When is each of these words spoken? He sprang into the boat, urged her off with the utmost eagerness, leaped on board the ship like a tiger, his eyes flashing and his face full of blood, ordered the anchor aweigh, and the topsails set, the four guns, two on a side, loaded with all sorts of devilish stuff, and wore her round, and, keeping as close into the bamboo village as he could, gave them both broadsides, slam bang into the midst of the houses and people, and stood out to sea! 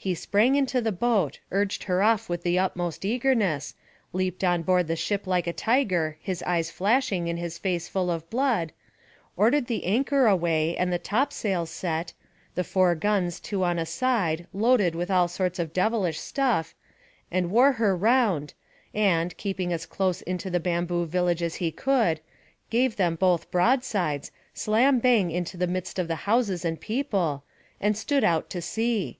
He 0.00 0.14
sprang 0.14 0.54
into 0.54 0.80
the 0.80 0.92
boat, 0.92 1.40
urged 1.50 1.82
her 1.84 2.00
off 2.00 2.28
with 2.28 2.44
the 2.44 2.56
utmost 2.56 3.04
eagerness, 3.04 3.74
leaped 4.12 4.44
on 4.44 4.62
board 4.62 4.86
the 4.86 4.94
ship 4.94 5.26
like 5.26 5.48
a 5.48 5.52
tiger, 5.52 6.16
his 6.20 6.40
eyes 6.44 6.70
flashing 6.70 7.28
and 7.28 7.36
his 7.36 7.58
face 7.58 7.88
full 7.88 8.08
of 8.08 8.30
blood, 8.30 8.70
ordered 9.36 9.66
the 9.66 9.84
anchor 9.84 10.28
aweigh, 10.28 10.76
and 10.76 10.92
the 10.92 11.00
topsails 11.00 11.70
set, 11.70 12.12
the 12.54 12.62
four 12.62 12.94
guns, 12.94 13.40
two 13.40 13.64
on 13.64 13.80
a 13.80 13.84
side, 13.84 14.46
loaded 14.54 14.94
with 14.94 15.10
all 15.10 15.26
sorts 15.26 15.58
of 15.58 15.72
devilish 15.72 16.20
stuff, 16.20 16.76
and 17.28 17.50
wore 17.50 17.72
her 17.72 17.96
round, 17.96 18.54
and, 18.94 19.36
keeping 19.36 19.72
as 19.72 19.86
close 19.86 20.22
into 20.22 20.48
the 20.48 20.60
bamboo 20.60 21.04
village 21.04 21.42
as 21.42 21.56
he 21.56 21.72
could, 21.72 22.20
gave 22.70 22.94
them 22.94 23.16
both 23.16 23.50
broadsides, 23.50 24.30
slam 24.54 25.00
bang 25.00 25.32
into 25.32 25.56
the 25.56 25.66
midst 25.66 25.98
of 25.98 26.06
the 26.06 26.14
houses 26.30 26.64
and 26.64 26.80
people, 26.80 27.42
and 27.80 27.96
stood 27.96 28.22
out 28.22 28.48
to 28.48 28.62
sea! 28.62 29.18